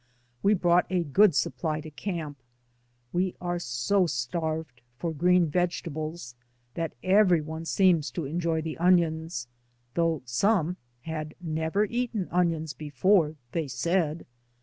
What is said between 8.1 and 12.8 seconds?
to enjoy the onions, though some had never eaten onions